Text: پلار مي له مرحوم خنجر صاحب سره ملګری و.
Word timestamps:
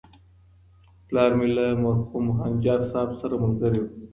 پلار 1.07 1.31
مي 1.39 1.47
له 1.55 1.65
مرحوم 1.83 2.25
خنجر 2.37 2.79
صاحب 2.91 3.09
سره 3.21 3.35
ملګری 3.43 3.79
و. 3.81 3.85